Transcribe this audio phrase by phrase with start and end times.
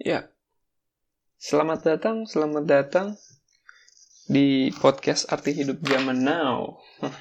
[0.00, 0.32] Ya,
[1.36, 3.20] selamat datang, selamat datang
[4.24, 6.80] di podcast Arti Hidup Zaman Now.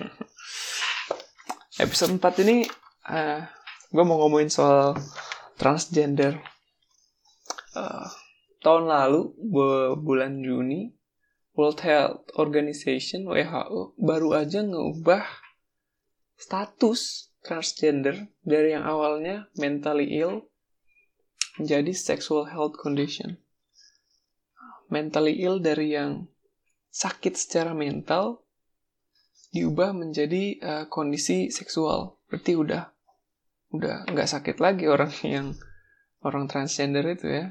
[1.83, 2.63] Episode 4 ini,
[3.11, 3.43] uh,
[3.91, 4.95] gue mau ngomongin soal
[5.59, 6.39] transgender.
[7.75, 8.07] Uh,
[8.63, 9.27] tahun lalu,
[9.99, 10.95] bulan Juni,
[11.59, 15.27] World Health Organization (WHO) baru aja ngubah
[16.39, 20.47] status transgender dari yang awalnya mentally ill
[21.59, 23.35] menjadi sexual health condition.
[24.87, 26.31] Mentally ill dari yang
[26.89, 28.41] sakit secara mental
[29.51, 32.17] diubah menjadi uh, kondisi seksual.
[32.31, 32.83] Berarti udah
[33.69, 35.47] udah nggak sakit lagi orang yang
[36.23, 37.45] orang transgender itu ya.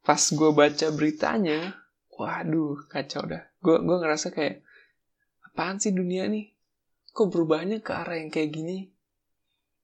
[0.00, 1.76] Pas gue baca beritanya,
[2.18, 3.46] waduh kacau dah.
[3.62, 4.64] Gue gue ngerasa kayak
[5.46, 6.50] apaan sih dunia nih?
[7.14, 8.90] Kok berubahnya ke arah yang kayak gini?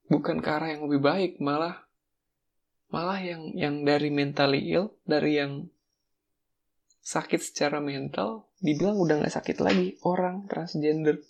[0.07, 1.86] Bukan ke arah yang lebih baik, malah
[2.93, 5.67] malah yang yang dari mentally ill dari yang
[7.07, 9.99] sakit secara mental dibilang udah nggak sakit lagi.
[10.03, 11.23] Orang transgender.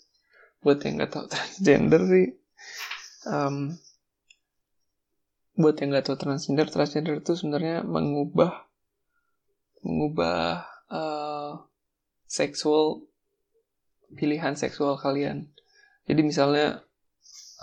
[0.60, 2.26] Buat yang nggak tahu transgender sih
[3.26, 3.74] um,
[5.56, 8.68] buat yang nggak tahu transgender transgender itu sebenarnya mengubah
[9.82, 11.52] mengubah uh,
[12.26, 13.06] seksual
[14.14, 15.50] pilihan seksual kalian.
[16.06, 16.86] Jadi misalnya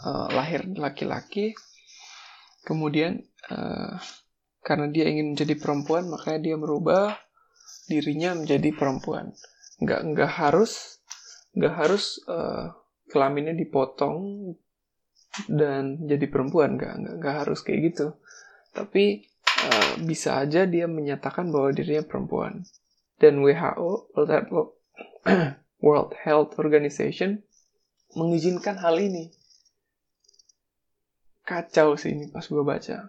[0.04, 1.56] uh, lahir laki-laki
[2.64, 4.00] kemudian uh,
[4.64, 7.20] karena dia ingin menjadi perempuan makanya dia merubah
[7.92, 9.36] dirinya menjadi perempuan.
[9.84, 11.04] Nggak nggak harus
[11.54, 12.72] nggak harus uh,
[13.12, 14.56] kelaminnya dipotong
[15.52, 16.80] dan jadi perempuan.
[16.80, 18.16] Nggak nggak, nggak harus kayak gitu.
[18.72, 19.28] Tapi
[19.68, 22.64] uh, bisa aja dia menyatakan bahwa dirinya perempuan.
[23.20, 24.72] Dan WHO World Health,
[25.86, 27.44] World Health Organization
[28.14, 29.34] mengizinkan hal ini
[31.44, 33.08] kacau sih ini pas gue baca.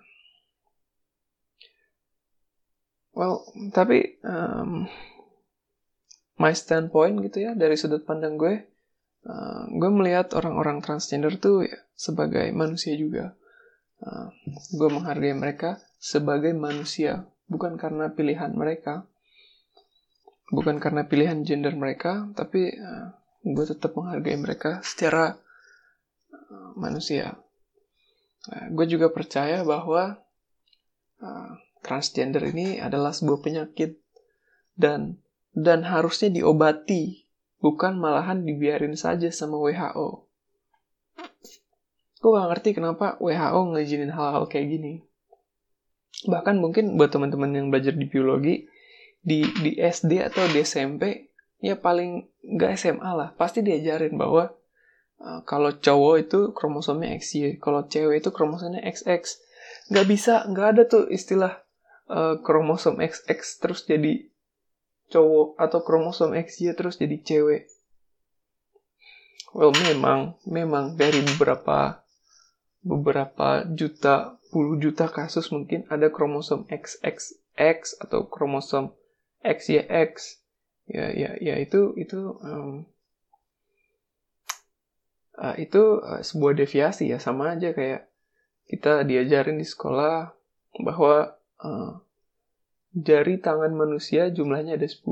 [3.15, 4.91] Well tapi um,
[6.39, 8.67] my standpoint gitu ya dari sudut pandang gue
[9.27, 13.39] uh, gue melihat orang-orang transgender tuh ya, sebagai manusia juga.
[14.03, 14.29] Uh,
[14.75, 19.07] gue menghargai mereka sebagai manusia bukan karena pilihan mereka
[20.53, 25.41] bukan karena pilihan gender mereka tapi uh, gue tetap menghargai mereka secara
[26.33, 27.37] uh, manusia
[28.51, 30.21] Nah, gue juga percaya bahwa
[31.21, 31.51] uh,
[31.81, 34.01] transgender ini adalah sebuah penyakit
[34.77, 35.21] dan
[35.55, 37.31] dan harusnya diobati,
[37.63, 40.27] bukan malahan dibiarin saja sama WHO.
[42.19, 44.93] Gue gak ngerti kenapa WHO ngizinin hal-hal kayak gini.
[46.27, 48.67] Bahkan mungkin buat teman-teman yang belajar di biologi,
[49.23, 51.31] di, di SD atau di SMP,
[51.63, 52.27] ya paling
[52.59, 54.51] gak SMA lah, pasti diajarin bahwa
[55.45, 59.25] kalau cowok itu kromosomnya XY, kalau cewek itu kromosomnya XX.
[59.93, 61.65] Nggak bisa, nggak ada tuh istilah
[62.09, 64.29] uh, kromosom XX terus jadi
[65.13, 67.69] cowok atau kromosom XY terus jadi cewek.
[69.55, 72.03] Well, memang, memang dari beberapa
[72.85, 78.93] beberapa juta, puluh juta kasus mungkin ada kromosom XXX atau kromosom
[79.41, 80.43] XYX.
[80.85, 82.85] Ya, ya, ya itu itu um,
[85.39, 88.11] uh, itu uh, sebuah deviasi ya sama aja kayak
[88.71, 90.33] kita diajarin di sekolah
[90.81, 92.01] bahwa uh,
[92.95, 95.03] jari tangan manusia jumlahnya ada 10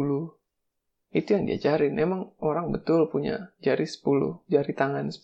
[1.12, 1.98] itu yang diajarin.
[2.00, 5.22] Emang orang betul punya jari 10 jari tangan 10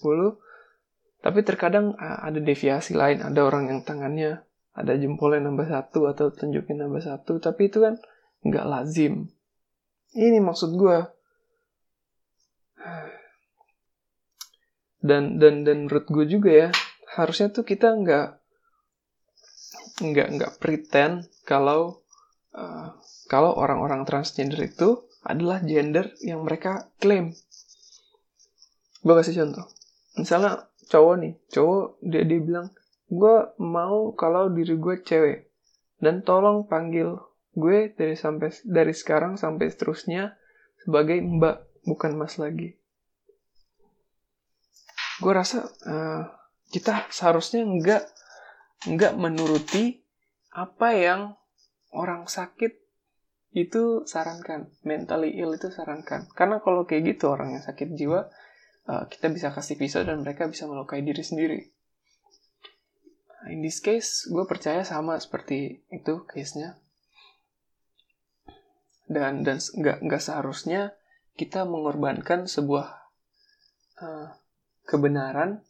[1.19, 3.25] tapi terkadang uh, ada deviasi lain.
[3.25, 4.45] Ada orang yang tangannya
[4.79, 7.41] ada jempolnya nambah satu atau tunjuknya nambah satu.
[7.43, 7.99] Tapi itu kan
[8.45, 9.27] nggak lazim.
[10.15, 10.99] Ini maksud gue
[15.09, 16.69] dan dan dan menurut gue juga ya
[17.17, 18.29] harusnya tuh kita nggak
[20.05, 22.05] nggak nggak pretend kalau
[22.53, 22.93] uh,
[23.27, 27.33] kalau orang-orang transgender itu adalah gender yang mereka klaim
[28.99, 29.67] gue kasih contoh.
[30.19, 32.67] Misalnya cowok nih cowok dia dia bilang
[33.09, 35.49] gue mau kalau diri gue cewek
[36.01, 37.21] dan tolong panggil
[37.57, 40.37] gue dari sampai dari sekarang sampai seterusnya
[40.81, 42.77] sebagai mbak bukan mas lagi
[45.19, 46.23] gue rasa uh,
[46.71, 48.05] kita seharusnya nggak
[48.95, 49.99] nggak menuruti
[50.55, 51.21] apa yang
[51.91, 52.79] orang sakit
[53.57, 54.71] itu sarankan.
[54.85, 56.29] Mentally ill itu sarankan.
[56.37, 58.29] Karena kalau kayak gitu orang yang sakit jiwa
[58.87, 61.61] uh, kita bisa kasih pisau dan mereka bisa melukai diri sendiri.
[63.49, 66.77] In this case gue percaya sama seperti itu case nya
[69.09, 70.93] dan dan nggak nggak seharusnya
[71.39, 72.87] kita mengorbankan sebuah
[74.05, 74.29] uh,
[74.89, 75.61] kebenaran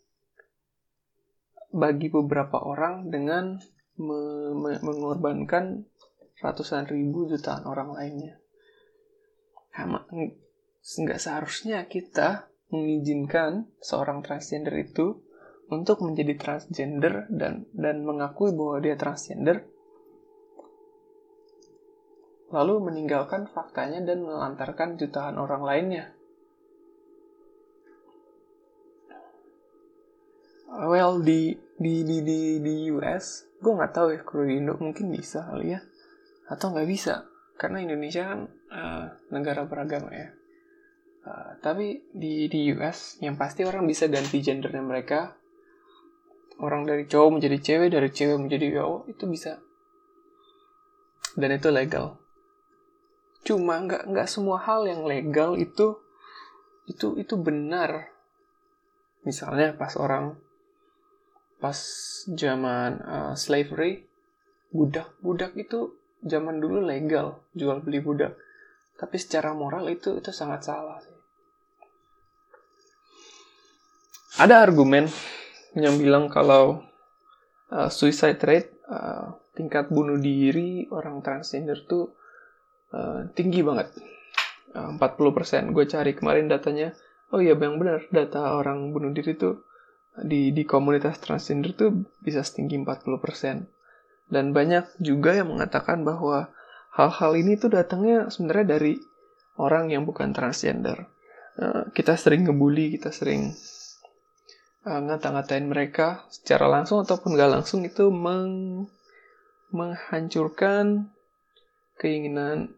[1.75, 3.59] bagi beberapa orang dengan
[3.99, 4.20] me
[4.55, 5.82] me mengorbankan
[6.38, 8.38] ratusan ribu jutaan orang lainnya.
[11.03, 15.19] Nggak seharusnya kita mengizinkan seorang transgender itu
[15.69, 19.67] untuk menjadi transgender dan dan mengakui bahwa dia transgender
[22.49, 26.17] lalu meninggalkan faktanya dan melantarkan jutaan orang lainnya.
[30.69, 35.09] Well di di di di, di US gue nggak tahu ya kalau di Indo mungkin
[35.09, 35.81] bisa kali ya.
[36.53, 37.25] Atau nggak bisa
[37.56, 40.29] karena Indonesia kan uh, negara beragama ya.
[41.25, 45.35] Uh, tapi di di US yang pasti orang bisa ganti gendernya mereka.
[46.61, 49.53] Orang dari cowok menjadi cewek dari cewek menjadi cowok itu bisa.
[51.38, 52.20] Dan itu legal.
[53.47, 55.97] Cuma nggak nggak semua hal yang legal itu
[56.85, 58.12] itu itu benar.
[59.23, 60.48] Misalnya pas orang
[61.58, 61.78] pas
[62.31, 64.06] zaman uh, slavery
[64.70, 68.34] budak budak itu zaman dulu legal jual beli budak.
[68.99, 71.14] Tapi secara moral itu itu sangat salah sih.
[74.38, 75.10] Ada argumen
[75.75, 76.82] yang bilang kalau
[77.70, 82.14] uh, suicide rate uh, tingkat bunuh diri orang transgender tuh
[82.94, 83.90] uh, tinggi banget.
[84.75, 86.94] Uh, 40% gue cari kemarin datanya
[87.34, 88.06] oh iya bang benar.
[88.10, 89.62] Data orang bunuh diri tuh
[90.25, 91.91] di di komunitas transgender tuh
[92.23, 94.29] bisa setinggi 40%.
[94.29, 96.53] Dan banyak juga yang mengatakan bahwa
[96.93, 98.94] hal-hal ini tuh datangnya sebenarnya dari
[99.56, 101.09] orang yang bukan transgender.
[101.59, 103.56] Uh, kita sering ngebully, kita sering
[104.87, 108.87] uh, ngata-ngatain mereka secara langsung ataupun gak langsung itu meng
[109.69, 111.12] menghancurkan
[112.00, 112.73] keinginan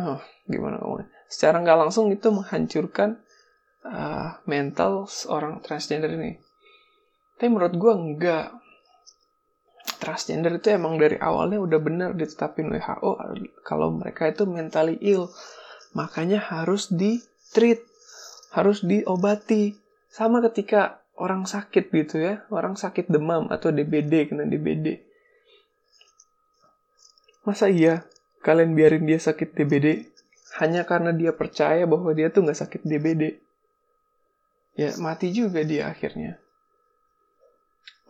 [0.00, 0.16] uh,
[0.48, 3.20] gimana ngomongnya secara nggak langsung itu menghancurkan
[3.84, 6.40] uh, mental seorang transgender ini
[7.42, 8.54] tapi menurut gue enggak.
[9.98, 13.18] Transgender itu emang dari awalnya udah benar ditetapin WHO
[13.66, 15.26] kalau mereka itu mentally ill.
[15.90, 17.18] Makanya harus di
[17.50, 17.82] treat,
[18.54, 19.74] harus diobati.
[20.06, 25.02] Sama ketika orang sakit gitu ya, orang sakit demam atau DBD kena DBD.
[27.42, 28.06] Masa iya
[28.46, 30.06] kalian biarin dia sakit DBD
[30.62, 33.34] hanya karena dia percaya bahwa dia tuh nggak sakit DBD?
[34.78, 36.38] Ya mati juga dia akhirnya.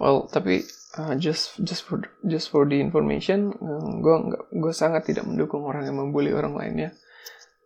[0.03, 0.67] Well, tapi
[0.99, 4.17] uh, just just for just for the information, uh, gue
[4.51, 6.91] gue sangat tidak mendukung orang yang membuli orang lainnya.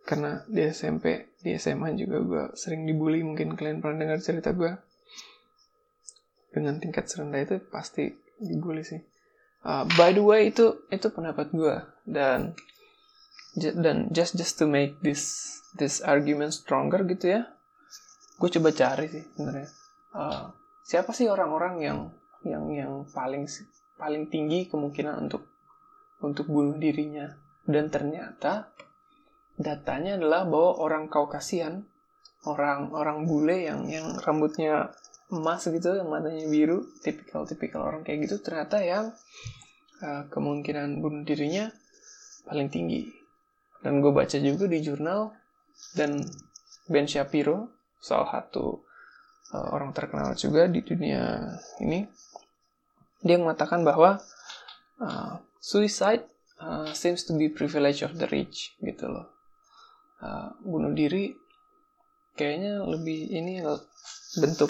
[0.07, 3.25] Karena di SMP, di SMA juga gue sering dibully.
[3.25, 4.71] Mungkin kalian pernah dengar cerita gue.
[6.53, 8.07] Dengan tingkat serendah itu pasti
[8.39, 9.01] dibully sih.
[9.65, 11.75] Uh, by the way itu itu pendapat gue
[12.07, 12.55] dan
[13.57, 17.41] dan just just to make this this argument stronger gitu ya,
[18.37, 19.69] gue coba cari sih sebenarnya.
[20.13, 20.53] Uh,
[20.87, 21.99] siapa sih orang-orang yang
[22.47, 23.43] yang yang paling
[23.99, 25.43] paling tinggi kemungkinan untuk
[26.23, 27.35] untuk bunuh dirinya?
[27.67, 28.71] Dan ternyata
[29.59, 31.83] datanya adalah bahwa orang Kaukasian
[32.47, 34.95] orang orang bule yang yang rambutnya
[35.27, 39.11] emas gitu yang matanya biru tipikal tipikal orang kayak gitu ternyata yang
[39.99, 41.67] uh, kemungkinan bunuh dirinya
[42.47, 43.11] paling tinggi.
[43.83, 45.35] Dan gue baca juga di jurnal
[45.99, 46.23] dan
[46.87, 48.86] Ben Shapiro salah satu
[49.53, 52.07] uh, orang terkenal juga di dunia ini
[53.21, 54.21] dia mengatakan bahwa
[55.01, 56.25] uh, suicide
[56.61, 59.27] uh, seems to be privilege of the rich gitu loh.
[60.17, 61.33] Uh, bunuh diri
[62.33, 63.61] kayaknya lebih ini
[64.37, 64.69] bentuk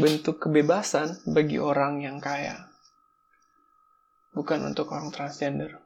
[0.00, 2.68] bentuk kebebasan bagi orang yang kaya
[4.32, 5.82] bukan untuk orang transgender.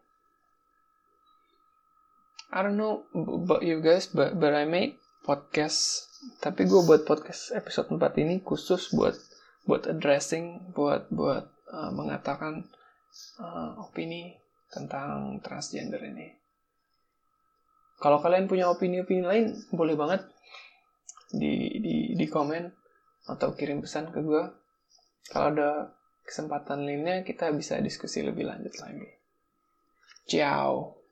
[2.55, 6.07] I don't know about you guys but, but I make podcast
[6.41, 9.17] tapi gue buat podcast episode 4 ini khusus buat
[9.65, 12.69] buat addressing buat buat uh, mengatakan
[13.41, 14.37] uh, opini
[14.69, 16.35] tentang transgender ini.
[18.03, 20.27] Kalau kalian punya opini-opini lain boleh banget
[21.33, 22.69] di di di komen
[23.25, 24.45] atau kirim pesan ke gue
[25.33, 25.97] kalau ada
[26.29, 29.09] kesempatan lainnya kita bisa diskusi lebih lanjut lagi.
[30.29, 31.04] Ciao